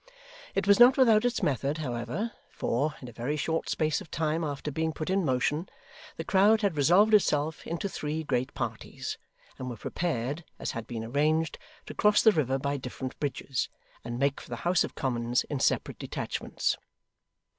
It 0.55 0.65
was 0.65 0.79
not 0.79 0.97
without 0.97 1.25
its 1.25 1.43
method, 1.43 1.77
however; 1.77 2.31
for, 2.49 2.95
in 3.03 3.07
a 3.07 3.11
very 3.11 3.37
short 3.37 3.69
space 3.69 4.01
of 4.01 4.09
time 4.09 4.43
after 4.43 4.71
being 4.71 4.93
put 4.93 5.11
in 5.11 5.23
motion, 5.23 5.69
the 6.17 6.23
crowd 6.23 6.63
had 6.63 6.75
resolved 6.75 7.13
itself 7.13 7.67
into 7.67 7.87
three 7.87 8.23
great 8.23 8.55
parties, 8.55 9.19
and 9.59 9.69
were 9.69 9.77
prepared, 9.77 10.43
as 10.57 10.71
had 10.71 10.87
been 10.87 11.03
arranged, 11.03 11.59
to 11.85 11.93
cross 11.93 12.23
the 12.23 12.31
river 12.31 12.57
by 12.57 12.77
different 12.77 13.19
bridges, 13.19 13.69
and 14.03 14.17
make 14.17 14.41
for 14.41 14.49
the 14.49 14.55
House 14.65 14.83
of 14.83 14.95
Commons 14.95 15.43
in 15.51 15.59
separate 15.59 15.99
detachments. 15.99 16.77